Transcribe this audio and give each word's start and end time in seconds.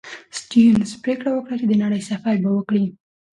سټيونز 0.39 0.89
پرېکړه 1.03 1.29
وکړه 1.33 1.55
چې 1.61 1.65
د 1.67 1.73
نړۍ 1.83 2.01
سفر 2.09 2.35
به 2.43 2.49
وکړي. 2.53 2.85